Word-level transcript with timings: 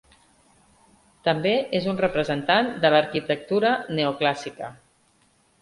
També 1.27 1.51
és 1.81 1.85
un 1.93 2.01
representant 2.05 2.71
de 2.87 2.93
l'arquitectura 2.97 3.75
neoclàssica. 4.01 4.73